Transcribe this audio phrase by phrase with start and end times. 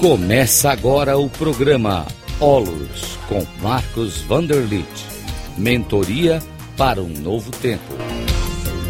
[0.00, 2.06] Começa agora o programa
[2.40, 4.88] Olos com Marcos Vanderlit.
[5.58, 6.42] Mentoria
[6.74, 7.92] para um novo tempo.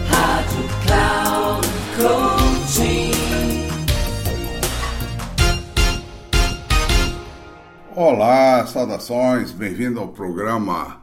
[0.08, 3.10] Rádio Cloud Coaching.
[7.96, 11.02] Olá, saudações, bem-vindo ao programa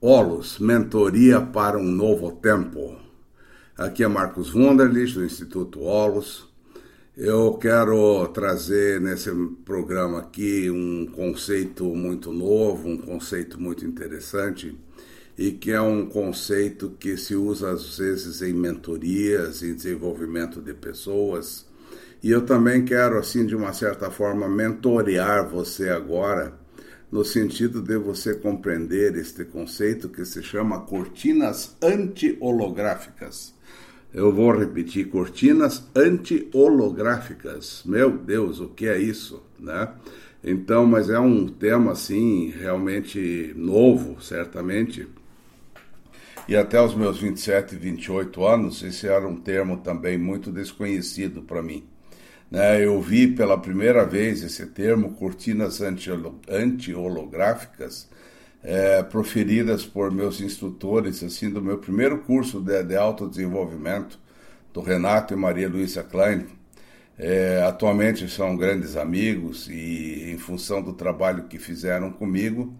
[0.00, 2.96] Olos, Mentoria para um Novo Tempo.
[3.76, 6.47] Aqui é Marcos Wunderlich, do Instituto Olos.
[7.20, 9.28] Eu quero trazer nesse
[9.64, 14.78] programa aqui um conceito muito novo, um conceito muito interessante
[15.36, 20.72] e que é um conceito que se usa às vezes em mentorias, em desenvolvimento de
[20.72, 21.66] pessoas.
[22.22, 26.56] E eu também quero, assim, de uma certa forma, mentorear você agora,
[27.10, 33.58] no sentido de você compreender este conceito que se chama cortinas anti-holográficas.
[34.12, 37.82] Eu vou repetir, cortinas anti-holográficas.
[37.84, 39.88] Meu Deus, o que é isso, né?
[40.42, 45.06] Então, mas é um tema assim realmente novo, certamente.
[46.48, 51.62] E até os meus 27, 28 anos, esse era um termo também muito desconhecido para
[51.62, 51.84] mim.
[52.50, 52.82] Né?
[52.82, 58.08] Eu vi pela primeira vez esse termo, cortinas anti-holográficas,
[58.62, 64.18] é, proferidas por meus instrutores, assim, do meu primeiro curso de, de autodesenvolvimento,
[64.72, 66.46] do Renato e Maria Luísa Klein.
[67.18, 72.72] É, atualmente são grandes amigos e, em função do trabalho que fizeram comigo,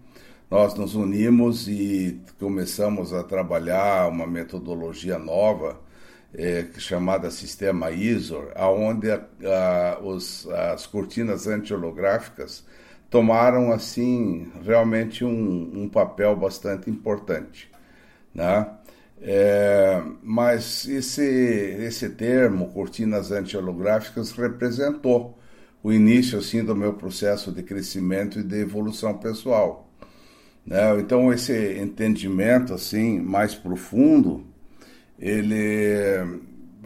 [0.49, 5.79] nós nos unimos e começamos a trabalhar uma metodologia nova
[6.33, 12.63] é, chamada Sistema ISOR, aonde a, a, os, as cortinas anti-holográficas
[13.09, 17.69] tomaram assim realmente um, um papel bastante importante,
[18.33, 18.67] né?
[19.21, 25.37] É, mas esse, esse termo, cortinas anti-holográficas, representou
[25.83, 29.89] o início assim do meu processo de crescimento e de evolução pessoal.
[30.65, 30.99] Né?
[30.99, 34.45] Então esse entendimento assim mais profundo,
[35.17, 36.39] ele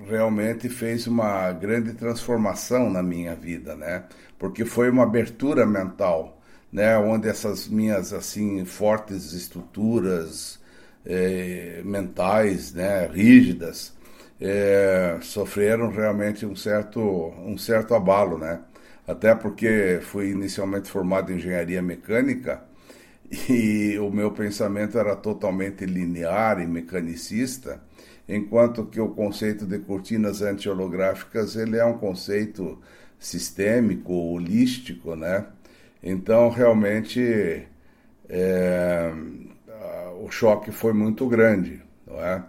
[0.08, 4.04] realmente fez uma grande transformação na minha vida, né?
[4.44, 6.38] Porque foi uma abertura mental,
[6.70, 6.98] né?
[6.98, 10.60] Onde essas minhas assim fortes estruturas
[11.06, 13.08] eh, mentais, né?
[13.08, 13.94] Rígidas,
[14.42, 17.00] eh, sofreram realmente um certo
[17.46, 18.60] um certo abalo, né?
[19.08, 22.62] Até porque fui inicialmente formado em engenharia mecânica
[23.50, 27.82] e o meu pensamento era totalmente linear e mecanicista
[28.28, 32.80] enquanto que o conceito de cortinas anti-holográficas ele é um conceito
[33.20, 35.48] sistêmico, holístico, né?
[36.02, 37.66] Então, realmente,
[38.30, 39.14] é,
[40.22, 42.44] o choque foi muito grande, não é?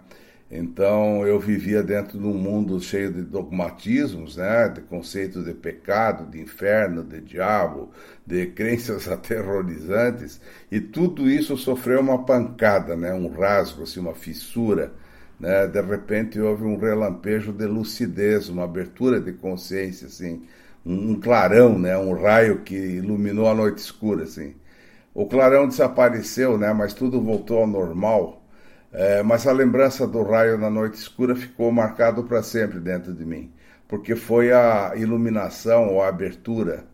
[0.49, 4.69] Então, eu vivia dentro de um mundo cheio de dogmatismos, né?
[4.69, 7.91] De conceitos de pecado, de inferno, de diabo,
[8.25, 10.39] de crenças aterrorizantes,
[10.71, 13.13] e tudo isso sofreu uma pancada, né?
[13.13, 14.93] Um rasgo, assim, uma fissura,
[15.39, 15.67] né?
[15.67, 20.43] De repente houve um relampejo de lucidez, uma abertura de consciência, assim,
[20.85, 21.97] um clarão, né?
[21.97, 24.55] Um raio que iluminou a noite escura, assim.
[25.13, 26.73] O clarão desapareceu, né?
[26.73, 28.43] Mas tudo voltou ao normal.
[28.91, 33.25] É, mas a lembrança do raio na noite escura ficou marcado para sempre dentro de
[33.25, 33.51] mim,
[33.89, 36.85] porque foi a iluminação ou a abertura,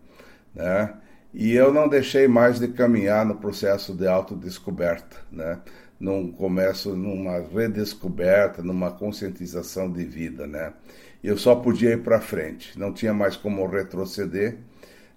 [0.56, 0.94] né?
[1.34, 5.60] E eu não deixei mais de caminhar no processo de autodescoberta, né?
[6.02, 10.74] Num começo, numa redescoberta, numa conscientização de vida, né?
[11.24, 14.58] Eu só podia ir para frente, não tinha mais como retroceder,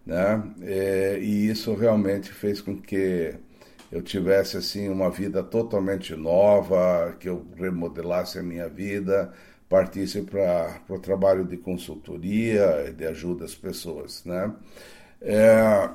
[0.07, 0.43] né?
[0.63, 3.35] É, e isso realmente fez com que
[3.91, 9.33] eu tivesse assim uma vida totalmente nova, que eu remodelasse a minha vida,
[9.69, 14.53] partisse para o trabalho de consultoria e de ajuda às pessoas, né?
[15.23, 15.89] É,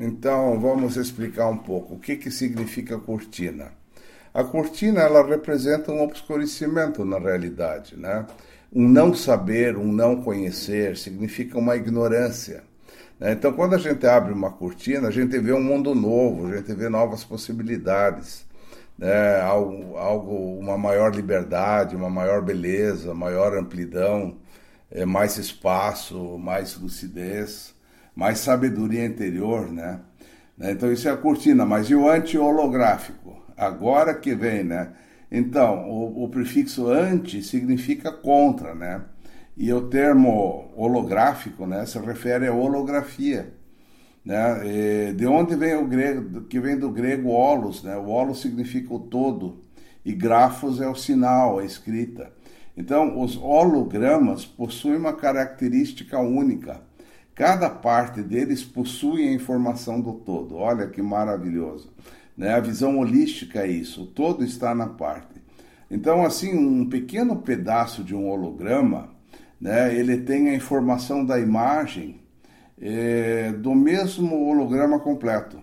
[0.00, 3.72] então vamos explicar um pouco o que que significa cortina.
[4.34, 8.26] A cortina ela representa um obscurecimento na realidade, né?
[8.72, 12.64] Um não saber, um não conhecer significa uma ignorância.
[13.20, 13.32] Né?
[13.32, 16.72] Então, quando a gente abre uma cortina, a gente vê um mundo novo, a gente
[16.74, 18.46] vê novas possibilidades,
[18.98, 19.40] né?
[19.42, 24.38] algo, algo uma maior liberdade, uma maior beleza, maior amplidão,
[24.90, 27.74] é, mais espaço, mais lucidez,
[28.16, 30.00] mais sabedoria interior, né?
[30.58, 33.41] Então, isso é a cortina, mas e o anti-holográfico?
[33.66, 34.92] Agora que vem, né?
[35.30, 39.02] Então, o, o, prefixo anti significa contra, né?
[39.56, 43.52] E o termo holográfico, né, se refere à holografia,
[44.24, 44.60] né?
[44.64, 47.96] E de onde vem o grego, que vem do grego holos, né?
[47.96, 49.62] O holos significa o todo
[50.04, 52.32] e grafos é o sinal, a escrita.
[52.76, 56.80] Então, os hologramas possuem uma característica única,
[57.34, 60.56] Cada parte deles possui a informação do todo.
[60.56, 61.90] Olha que maravilhoso.
[62.42, 62.54] Né?
[62.54, 65.40] A visão holística é isso, o todo está na parte.
[65.88, 69.10] Então, assim, um pequeno pedaço de um holograma,
[69.60, 72.20] né, ele tem a informação da imagem
[72.80, 75.60] é, do mesmo holograma completo.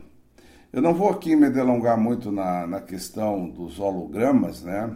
[0.71, 4.89] Eu não vou aqui me delongar muito na, na questão dos hologramas, né?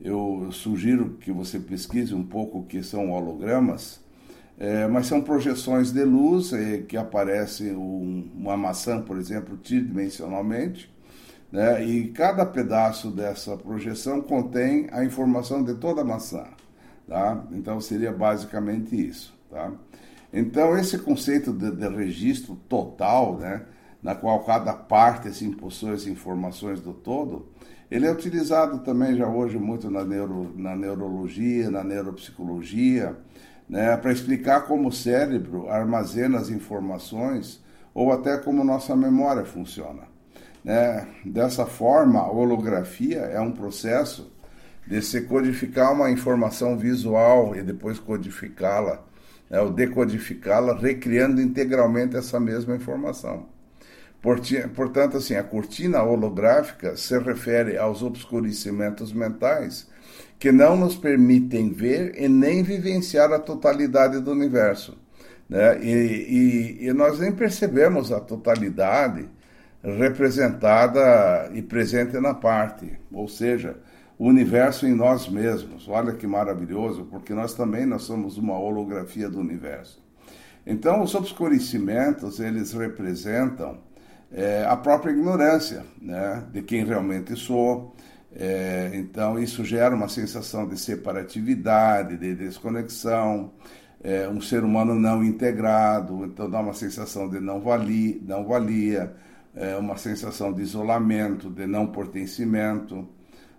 [0.00, 3.98] Eu, sugiro que você pesquise um pouco o que são hologramas,
[4.56, 10.94] é, mas são projeções de luz é, que aparece um, uma maçã, por exemplo, tridimensionalmente,
[11.56, 11.82] né?
[11.82, 16.44] e cada pedaço dessa projeção contém a informação de toda a maçã.
[17.08, 17.42] Tá?
[17.50, 19.34] Então seria basicamente isso.
[19.50, 19.72] Tá?
[20.30, 23.62] Então esse conceito de, de registro total, né?
[24.02, 27.48] na qual cada parte assim, possui as informações do todo,
[27.90, 33.16] ele é utilizado também já hoje muito na, neuro, na neurologia, na neuropsicologia,
[33.66, 37.64] né, para explicar como o cérebro armazena as informações
[37.94, 40.15] ou até como nossa memória funciona.
[40.66, 41.06] Né?
[41.24, 44.32] Dessa forma, a holografia é um processo
[44.84, 49.00] de se codificar uma informação visual e depois codificá-la,
[49.48, 53.46] né, ou decodificá-la, recriando integralmente essa mesma informação.
[54.74, 59.88] Portanto, assim, a cortina holográfica se refere aos obscurecimentos mentais
[60.36, 64.98] que não nos permitem ver e nem vivenciar a totalidade do universo.
[65.48, 65.78] Né?
[65.80, 69.28] E, e, e nós nem percebemos a totalidade
[69.94, 73.76] representada e presente na parte, ou seja,
[74.18, 75.88] o universo em nós mesmos.
[75.88, 80.04] Olha que maravilhoso, porque nós também nós somos uma holografia do universo.
[80.66, 83.78] Então, os obscurecimentos, eles representam
[84.32, 87.94] é, a própria ignorância né, de quem realmente sou.
[88.34, 93.52] É, então, isso gera uma sensação de separatividade, de desconexão,
[94.02, 99.14] é, um ser humano não integrado, então dá uma sensação de não, vali, não valia,
[99.56, 103.08] é, uma sensação de isolamento, de não pertencimento.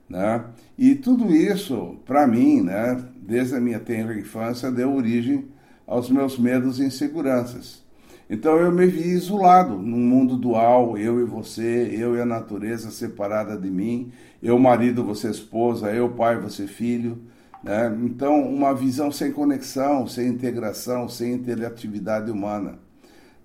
[0.07, 0.45] Né?
[0.77, 5.49] E tudo isso, para mim, né, desde a minha tenra infância, deu origem
[5.85, 7.85] aos meus medos e inseguranças.
[8.29, 12.91] Então eu me vi isolado num mundo dual, eu e você, eu e a natureza
[12.91, 14.11] separada de mim,
[14.43, 17.21] eu marido, você esposa, eu pai, você filho.
[17.63, 17.97] Né?
[18.03, 22.79] Então, uma visão sem conexão, sem integração, sem interatividade humana.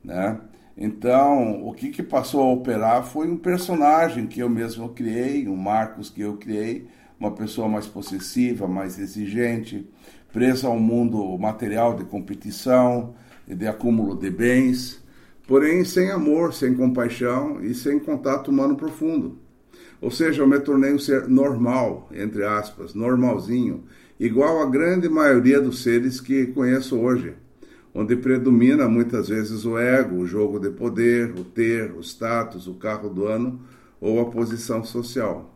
[0.05, 0.39] Né?
[0.77, 5.57] Então, o que, que passou a operar foi um personagem que eu mesmo criei, um
[5.57, 6.89] Marcos que eu criei,
[7.21, 9.87] uma pessoa mais possessiva, mais exigente,
[10.33, 13.15] presa ao mundo material de competição,
[13.47, 15.03] de acúmulo de bens,
[15.47, 19.39] porém sem amor, sem compaixão e sem contato humano profundo.
[20.01, 23.85] Ou seja, eu me tornei um ser normal, entre aspas, normalzinho,
[24.19, 27.35] igual à grande maioria dos seres que conheço hoje,
[27.95, 32.75] onde predomina muitas vezes o ego, o jogo de poder, o ter, o status, o
[32.75, 33.61] carro do ano
[34.01, 35.53] ou a posição social.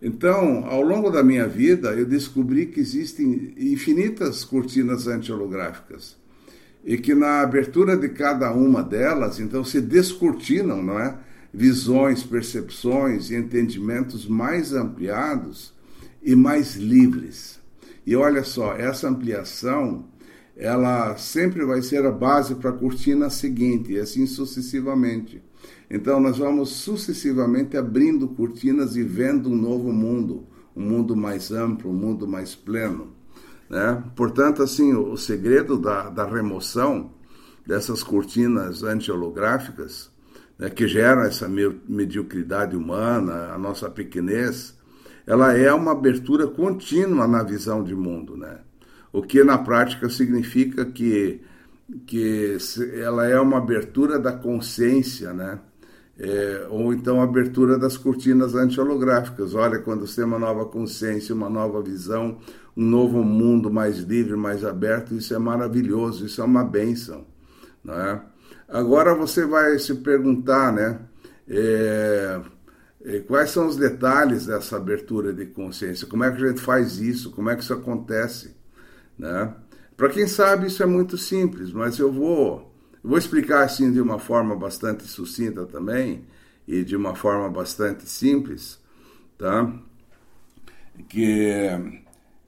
[0.00, 6.16] Então, ao longo da minha vida, eu descobri que existem infinitas cortinas anti-holográficas
[6.84, 11.18] e que na abertura de cada uma delas, então, se descortinam, não é?
[11.52, 15.74] Visões, percepções e entendimentos mais ampliados
[16.22, 17.58] e mais livres.
[18.06, 20.04] E olha só, essa ampliação,
[20.58, 25.40] ela sempre vai ser a base para a cortina seguinte, e assim sucessivamente.
[25.88, 31.90] Então, nós vamos sucessivamente abrindo cortinas e vendo um novo mundo, um mundo mais amplo,
[31.90, 33.12] um mundo mais pleno.
[33.70, 34.02] Né?
[34.16, 37.12] Portanto, assim, o, segredo da, da remoção
[37.64, 40.10] dessas cortinas anti-holográficas,
[40.58, 44.76] né, que geram essa mediocridade humana, a nossa pequenez,
[45.24, 48.58] ela é uma abertura contínua na visão de mundo, né?
[49.12, 51.40] O que na prática significa que,
[52.06, 52.56] que
[52.94, 55.58] ela é uma abertura da consciência, né?
[56.20, 59.54] É, ou então abertura das cortinas anti-holográficas.
[59.54, 62.38] Olha, quando você tem uma nova consciência, uma nova visão,
[62.76, 67.24] um novo mundo mais livre, mais aberto, isso é maravilhoso, isso é uma bênção.
[67.84, 68.20] Né?
[68.68, 71.00] Agora você vai se perguntar, né?
[71.48, 72.40] É,
[73.04, 76.06] é, quais são os detalhes dessa abertura de consciência?
[76.06, 77.30] Como é que a gente faz isso?
[77.30, 78.57] Como é que isso acontece?
[79.18, 79.54] Né?
[79.96, 82.68] Para quem sabe, isso é muito simples, mas eu vou
[83.02, 86.24] vou explicar assim de uma forma bastante sucinta também
[86.66, 88.78] e de uma forma bastante simples,
[89.38, 89.72] tá?
[91.08, 91.70] Que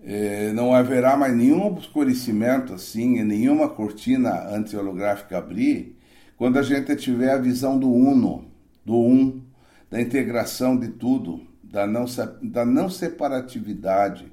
[0.03, 5.99] é, não haverá mais nenhum obscurecimento assim, nenhuma cortina anti-holográfica abrir
[6.37, 8.51] quando a gente tiver a visão do uno,
[8.85, 9.43] do um,
[9.91, 12.07] da integração de tudo, da não,
[12.43, 14.33] da não separatividade,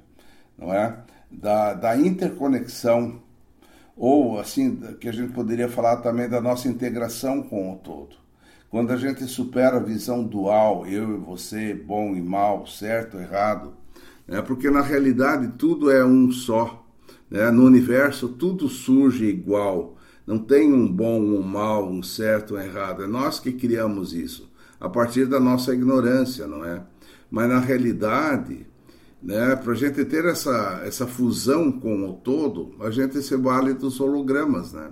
[0.56, 1.04] não é?
[1.30, 3.20] Da, da interconexão
[3.98, 8.16] ou assim, que a gente poderia falar também da nossa integração com o todo.
[8.70, 13.72] Quando a gente supera a visão dual, eu e você, bom e mal, certo, errado,
[14.26, 14.40] né?
[14.40, 16.86] porque na realidade tudo é um só.
[17.30, 17.50] Né?
[17.50, 19.96] No universo tudo surge igual.
[20.26, 23.02] Não tem um bom, um mal, um certo, um errado.
[23.02, 26.82] É nós que criamos isso, a partir da nossa ignorância, não é?
[27.30, 28.66] Mas na realidade,
[29.22, 33.74] né, para a gente ter essa, essa fusão com o todo, a gente se vale
[33.74, 34.90] dos hologramas, né?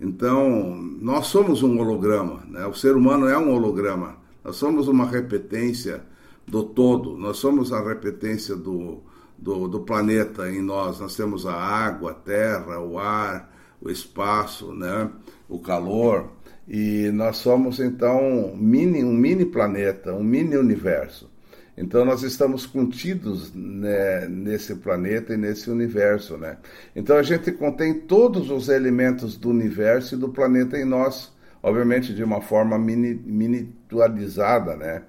[0.00, 2.66] Então, nós somos um holograma, né?
[2.66, 4.16] O ser humano é um holograma.
[4.42, 6.02] Nós somos uma repetência
[6.44, 7.16] do todo.
[7.16, 9.00] Nós somos a repetência do,
[9.38, 10.98] do, do planeta em nós.
[10.98, 15.08] Nós temos a água, a terra, o ar, o espaço, né?
[15.48, 16.30] O calor.
[16.66, 21.30] E nós somos então mini, um mini planeta, um mini universo.
[21.76, 26.58] Então nós estamos contidos né, nesse planeta e nesse universo, né?
[26.94, 32.14] Então a gente contém todos os elementos do universo e do planeta em nós, obviamente
[32.14, 35.02] de uma forma mini, miniaturizada, né?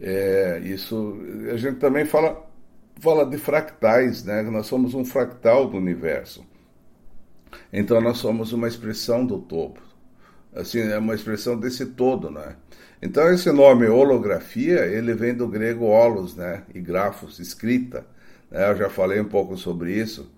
[0.00, 1.18] É, isso
[1.52, 2.44] a gente também fala
[3.00, 4.42] fala de fractais, né?
[4.42, 6.46] Nós somos um fractal do universo.
[7.72, 9.80] Então nós somos uma expressão do todo.
[10.54, 12.56] Assim, é uma expressão desse todo, né?
[13.00, 18.06] Então esse nome holografia, ele vem do grego holos, né, e grafos, escrita.
[18.50, 18.70] Né?
[18.70, 20.30] Eu já falei um pouco sobre isso,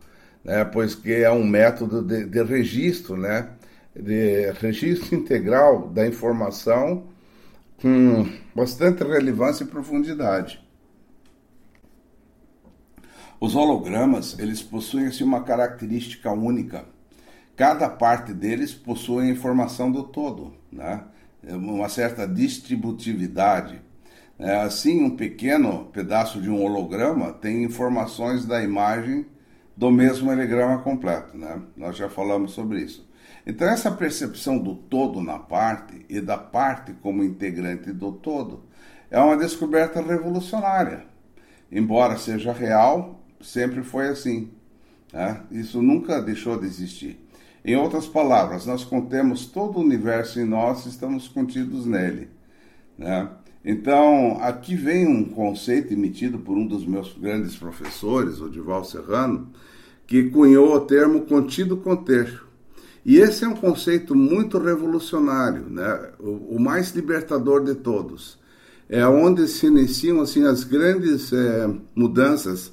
[0.45, 3.49] né, pois que é um método de, de registro, né,
[3.95, 7.05] de registro integral da informação
[7.81, 10.61] com bastante relevância e profundidade.
[13.41, 16.85] Os hologramas, eles possuem assim, uma característica única.
[17.57, 21.05] Cada parte deles possui a informação do todo, né?
[21.47, 23.81] É uma certa distributividade.
[24.39, 29.27] É, assim, um pequeno pedaço de um holograma tem informações da imagem
[29.77, 31.37] do mesmo holograma completo.
[31.37, 31.61] Né?
[31.77, 33.09] Nós já falamos sobre isso.
[33.47, 38.65] Então, essa percepção do todo na parte e da parte como integrante do todo
[39.11, 41.05] é uma descoberta revolucionária.
[41.71, 44.51] Embora seja real, sempre foi assim.
[45.13, 45.41] Né?
[45.51, 47.28] Isso nunca deixou de existir.
[47.65, 52.29] Em outras palavras, nós contemos todo o universo em nós e estamos contidos nele.
[52.97, 53.29] Né?
[53.65, 59.51] Então, aqui vem um conceito emitido por um dos meus grandes professores, o Dival Serrano,
[60.07, 62.43] que cunhou o termo contido conter.
[63.05, 66.11] E esse é um conceito muito revolucionário, né?
[66.19, 68.39] o, o mais libertador de todos.
[68.89, 72.73] É onde se iniciam assim, as grandes é, mudanças.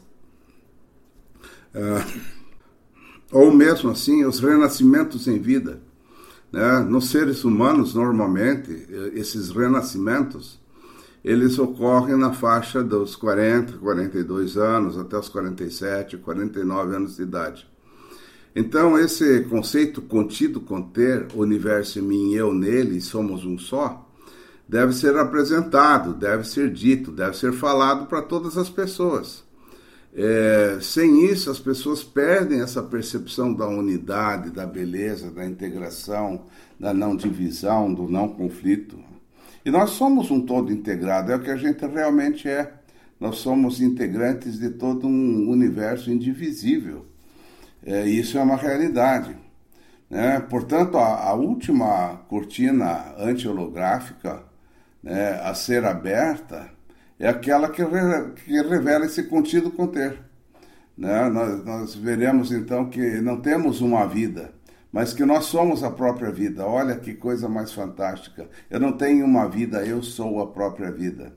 [1.74, 2.35] Uh,
[3.32, 5.82] ou mesmo assim os renascimentos em vida.
[6.51, 6.79] Né?
[6.79, 10.60] Nos seres humanos, normalmente, esses renascimentos,
[11.24, 17.67] eles ocorrem na faixa dos 40, 42 anos, até os 47, 49 anos de idade.
[18.55, 24.08] Então, esse conceito contido, conter, universo em mim, eu nele, somos um só,
[24.67, 29.45] deve ser apresentado, deve ser dito, deve ser falado para todas as pessoas.
[30.18, 36.46] É, sem isso, as pessoas perdem essa percepção da unidade, da beleza, da integração,
[36.80, 38.98] da não divisão, do não conflito.
[39.66, 42.72] E nós somos um todo integrado, é o que a gente realmente é.
[43.20, 47.06] Nós somos integrantes de todo um universo indivisível.
[47.86, 49.36] É, isso é uma realidade.
[50.10, 50.40] Né?
[50.50, 54.44] Portanto, a, a última cortina anti-holográfica
[55.04, 56.70] né, a ser aberta
[57.20, 60.20] é aquela que, re, que revela esse contido conter.
[60.98, 61.30] Né?
[61.30, 64.54] Nós, nós veremos então que não temos uma vida,
[64.92, 66.66] mas que nós somos a própria vida.
[66.66, 68.50] Olha que coisa mais fantástica.
[68.70, 71.34] Eu não tenho uma vida, eu sou a própria vida.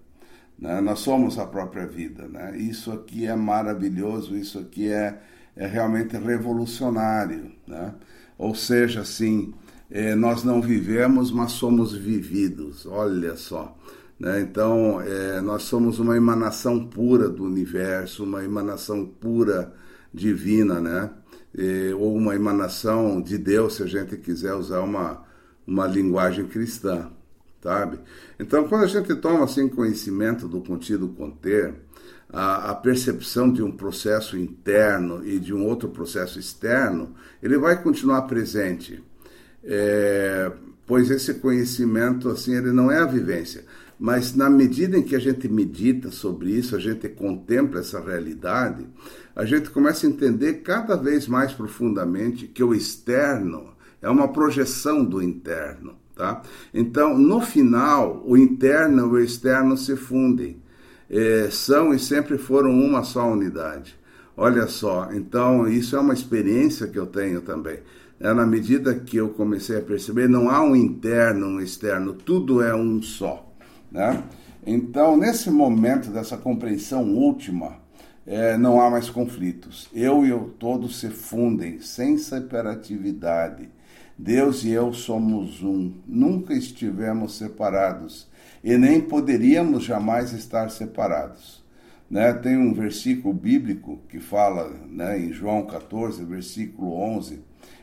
[0.58, 0.80] Né?
[0.80, 2.26] Nós somos a própria vida.
[2.26, 2.56] Né?
[2.56, 5.18] Isso aqui é maravilhoso, isso aqui é,
[5.56, 7.52] é realmente revolucionário.
[7.66, 7.94] Né?
[8.36, 9.54] Ou seja, assim,
[9.90, 12.86] eh, nós não vivemos, mas somos vividos.
[12.86, 13.76] Olha só.
[14.18, 14.40] Né?
[14.40, 19.72] Então, é, nós somos uma emanação pura do universo, uma emanação pura
[20.12, 21.10] divina, né?
[21.98, 25.24] Ou uma emanação de Deus, se a gente quiser usar uma,
[25.66, 27.10] uma linguagem cristã,
[27.62, 27.98] sabe?
[28.38, 31.74] Então, quando a gente toma assim conhecimento do contido conter,
[32.30, 37.82] a, a, percepção de um processo interno e de um outro processo externo, ele vai
[37.82, 39.02] continuar presente,
[39.64, 40.52] é,
[40.88, 43.64] pois esse conhecimento assim ele não é a vivência.
[44.00, 48.86] Mas na medida em que a gente medita sobre isso, a gente contempla essa realidade,
[49.36, 55.04] a gente começa a entender cada vez mais profundamente que o externo é uma projeção
[55.04, 55.96] do interno.
[56.14, 56.42] Tá?
[56.72, 60.60] Então, no final, o interno e o externo se fundem.
[61.10, 63.98] É, são e sempre foram uma só unidade.
[64.36, 67.78] Olha só, então isso é uma experiência que eu tenho também.
[68.20, 72.60] É, na medida que eu comecei a perceber, não há um interno, um externo, tudo
[72.62, 73.48] é um só.
[73.92, 74.24] Né?
[74.66, 77.76] Então, nesse momento dessa compreensão última,
[78.26, 79.88] é, não há mais conflitos.
[79.94, 83.68] Eu e eu todos se fundem, sem separatividade.
[84.18, 88.28] Deus e eu somos um, nunca estivemos separados
[88.64, 91.64] e nem poderíamos jamais estar separados.
[92.10, 92.32] Né?
[92.32, 97.40] Tem um versículo bíblico que fala, né, em João 14, versículo 11,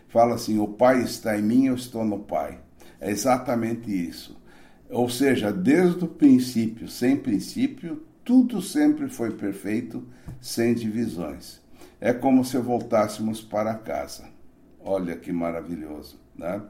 [0.10, 2.60] fala assim: O Pai está em mim, eu estou no Pai.
[3.00, 4.40] É exatamente isso.
[4.90, 10.04] Ou seja, desde o princípio, sem princípio, tudo sempre foi perfeito,
[10.40, 11.62] sem divisões.
[12.00, 14.26] É como se voltássemos para casa.
[14.80, 16.62] Olha que maravilhoso, né?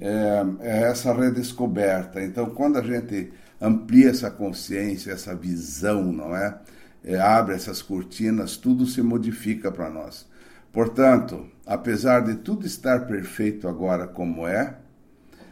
[0.00, 2.22] É, é essa redescoberta.
[2.22, 6.58] Então, quando a gente amplia essa consciência, essa visão, não é?
[7.04, 10.26] é abre essas cortinas, tudo se modifica para nós.
[10.72, 14.76] Portanto, apesar de tudo estar perfeito agora como é,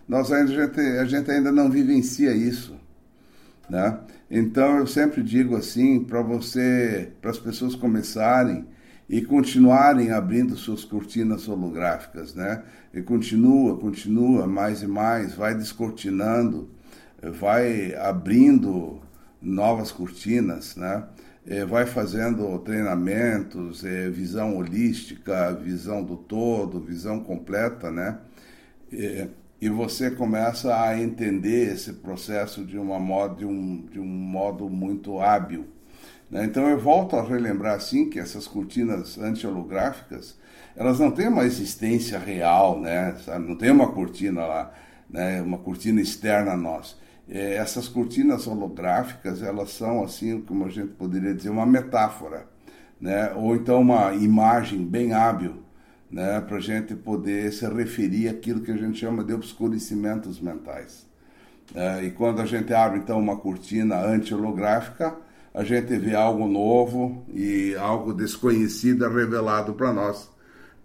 [0.08, 0.52] nós ainda,
[1.00, 2.76] a, gente, ainda não vivencia isso.
[3.68, 3.98] Né?
[4.30, 8.66] Então eu sempre digo assim para você, para as pessoas começarem
[9.08, 12.62] e continuarem abrindo suas cortinas holográficas, né?
[12.92, 16.68] E continua, continua mais e mais, vai descortinando,
[17.22, 19.00] vai abrindo
[19.40, 21.04] novas cortinas, né?
[21.50, 28.18] É, vai fazendo treinamentos, é, visão holística, visão do todo, visão completa, né?
[28.92, 29.28] É,
[29.60, 34.68] e você começa a entender esse processo de, uma modo, de, um, de um modo
[34.68, 35.66] muito hábil.
[36.30, 36.44] Né?
[36.44, 40.38] Então eu volto a relembrar assim que essas cortinas anti-holográficas
[40.76, 43.16] elas não têm uma existência real, né?
[43.40, 44.72] não tem uma cortina lá,
[45.10, 45.42] né?
[45.42, 46.96] uma cortina externa a nós.
[47.28, 52.46] É, essas cortinas holográficas elas são assim como a gente poderia dizer uma metáfora,
[53.00, 53.32] né?
[53.34, 55.62] ou então uma imagem bem hábil
[56.10, 61.06] né, para a gente poder se referir àquilo que a gente chama de obscurecimentos mentais.
[61.74, 65.16] É, e quando a gente abre então uma cortina anti-holográfica,
[65.52, 70.30] a gente vê algo novo e algo desconhecido revelado para nós.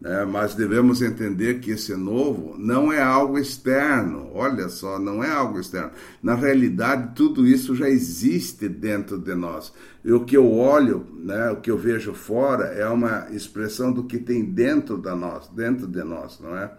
[0.04, 0.26] Né?
[0.26, 5.58] Mas devemos entender que esse novo não é algo externo, olha só, não é algo
[5.58, 5.92] externo.
[6.22, 9.72] Na realidade, tudo isso já existe dentro de nós.
[10.04, 14.04] E o que eu olho, né, o que eu vejo fora, é uma expressão do
[14.04, 16.70] que tem dentro da nós, dentro de nós, não é?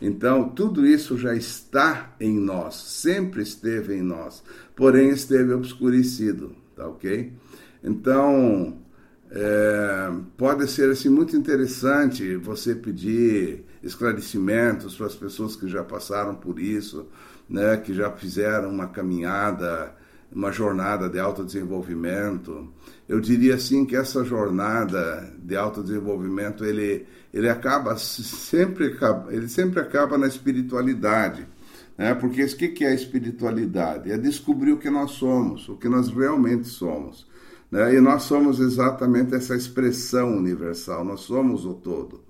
[0.00, 4.42] Então, tudo isso já está em nós, sempre esteve em nós,
[4.74, 7.32] porém esteve obscurecido, tá ok?
[7.84, 8.81] Então,
[9.34, 16.34] é, pode ser assim muito interessante você pedir esclarecimentos para as pessoas que já passaram
[16.34, 17.08] por isso,
[17.48, 19.94] né, que já fizeram uma caminhada,
[20.30, 22.70] uma jornada de autodesenvolvimento.
[23.08, 28.94] Eu diria assim que essa jornada de autodesenvolvimento ele ele acaba sempre
[29.30, 31.46] ele sempre acaba na espiritualidade,
[31.96, 32.14] né?
[32.14, 34.12] Porque o que é a espiritualidade?
[34.12, 37.26] É descobrir o que nós somos, o que nós realmente somos.
[37.72, 37.94] Né?
[37.94, 42.22] E nós somos exatamente essa expressão universal, nós somos o todo.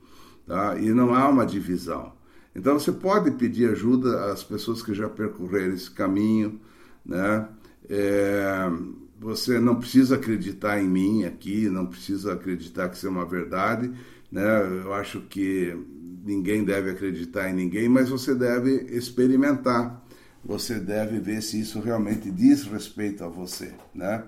[0.46, 0.78] Tá?
[0.78, 2.12] E não há uma divisão.
[2.55, 6.61] Então você pode pedir ajuda às pessoas que já percorreram esse caminho.
[7.05, 7.48] Né?
[7.90, 8.70] É,
[9.18, 13.90] você não precisa acreditar em mim aqui, não precisa acreditar que isso é uma verdade.
[14.31, 14.83] Né?
[14.85, 15.76] Eu acho que
[16.24, 20.00] ninguém deve acreditar em ninguém, mas você deve experimentar.
[20.44, 24.24] Você deve ver se isso realmente diz respeito a você, né?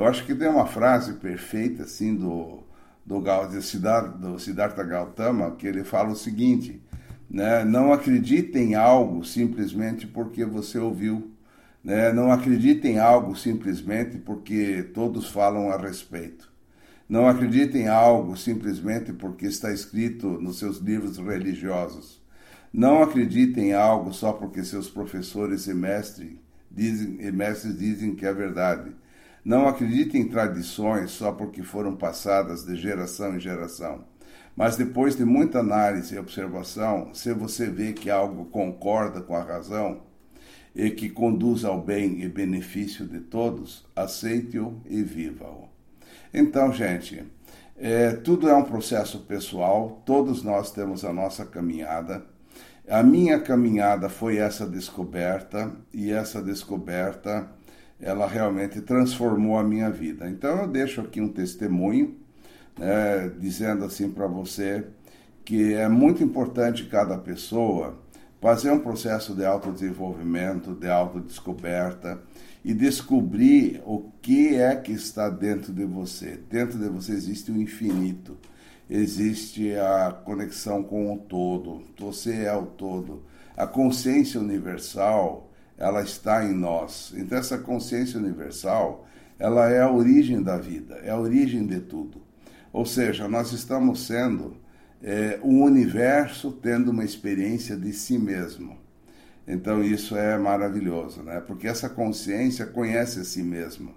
[0.00, 2.60] Eu acho que tem uma frase perfeita assim do
[3.04, 3.22] do,
[3.60, 6.80] Siddhartha, do Siddhartha Gautama que ele fala o seguinte,
[7.28, 7.64] né?
[7.66, 11.30] Não acredite em algo simplesmente porque você ouviu,
[11.84, 12.14] né?
[12.14, 16.50] Não acredite em algo simplesmente porque todos falam a respeito.
[17.06, 22.22] Não acredite em algo simplesmente porque está escrito nos seus livros religiosos.
[22.72, 26.38] Não acredite em algo só porque seus professores e mestres
[26.70, 28.92] dizem, e mestres dizem que é verdade.
[29.44, 34.04] Não acredite em tradições só porque foram passadas de geração em geração.
[34.56, 39.42] Mas depois de muita análise e observação, se você vê que algo concorda com a
[39.42, 40.02] razão
[40.74, 45.68] e que conduz ao bem e benefício de todos, aceite-o e viva-o.
[46.32, 47.24] Então, gente,
[47.76, 52.24] é, tudo é um processo pessoal, todos nós temos a nossa caminhada.
[52.88, 57.48] A minha caminhada foi essa descoberta, e essa descoberta
[58.00, 60.28] ela realmente transformou a minha vida.
[60.28, 62.16] Então eu deixo aqui um testemunho,
[62.78, 64.84] né, dizendo assim para você
[65.44, 67.98] que é muito importante cada pessoa
[68.40, 72.20] fazer um processo de autodesenvolvimento, de autodescoberta
[72.64, 76.38] e descobrir o que é que está dentro de você.
[76.48, 78.36] Dentro de você existe o infinito,
[78.88, 83.22] existe a conexão com o todo, você é o todo.
[83.56, 85.49] A consciência universal,
[85.80, 87.12] ela está em nós.
[87.16, 89.06] Então essa consciência universal,
[89.38, 92.20] ela é a origem da vida, é a origem de tudo.
[92.70, 94.58] Ou seja, nós estamos sendo
[95.02, 98.78] é, o universo tendo uma experiência de si mesmo.
[99.48, 101.40] Então isso é maravilhoso, né?
[101.40, 103.94] Porque essa consciência conhece a si mesmo.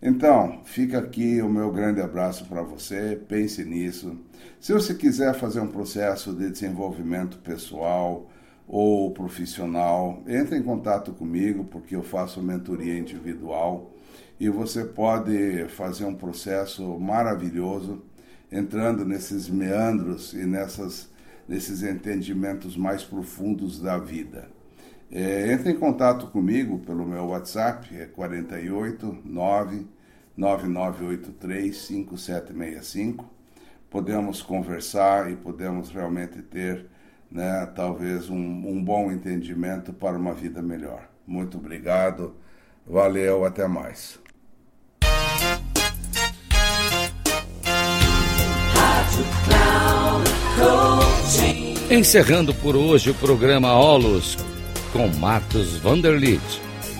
[0.00, 4.16] Então, fica aqui o meu grande abraço para você, pense nisso.
[4.60, 8.30] Se você quiser fazer um processo de desenvolvimento pessoal
[8.68, 13.90] ou profissional, entre em contato comigo, porque eu faço mentoria individual
[14.38, 18.02] e você pode fazer um processo maravilhoso
[18.52, 21.10] entrando nesses meandros e nessas,
[21.48, 24.48] nesses entendimentos mais profundos da vida.
[25.10, 29.86] É, entre em contato comigo pelo meu WhatsApp, é 48 9
[30.36, 33.24] 9983 5765.
[33.90, 36.86] Podemos conversar e podemos realmente ter,
[37.30, 41.08] né, talvez, um, um bom entendimento para uma vida melhor.
[41.26, 42.34] Muito obrigado,
[42.86, 44.18] valeu, até mais.
[51.90, 54.36] Encerrando por hoje o programa Olos
[54.92, 56.42] com Marcos Vanderlit.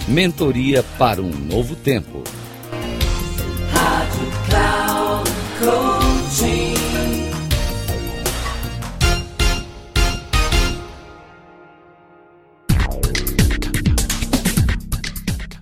[0.06, 2.22] Mentoria para um novo tempo.
[3.70, 5.87] Rádio Cloud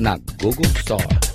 [0.00, 1.29] na Google Store.